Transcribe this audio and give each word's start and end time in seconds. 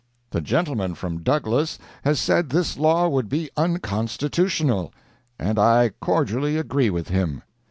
The 0.31 0.41
gentleman 0.41 0.95
from 0.95 1.21
Douglas 1.21 1.77
has 2.03 2.19
said 2.19 2.49
this 2.49 2.75
law 2.75 3.07
would 3.07 3.29
be 3.29 3.51
unconstitutional, 3.55 4.91
and 5.37 5.59
I 5.59 5.91
cordially 6.01 6.57
agree 6.57 6.89
with 6.89 7.09
him. 7.09 7.43